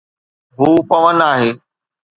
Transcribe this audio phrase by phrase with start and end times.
[0.57, 1.49] هو پون آهي